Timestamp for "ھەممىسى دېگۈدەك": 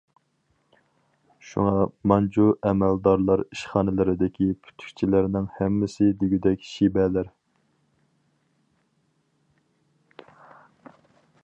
5.59-6.67